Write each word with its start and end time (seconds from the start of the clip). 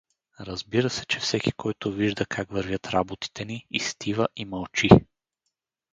Разбира 0.39 0.89
се, 0.89 1.05
че 1.05 1.19
всеки, 1.19 1.51
който 1.51 1.91
вижда 1.91 2.25
как 2.25 2.49
вървят 2.51 2.87
работите 2.89 3.45
ни, 3.45 3.67
изстива 3.71 4.27
и 4.35 4.45
мълчи. 4.45 4.89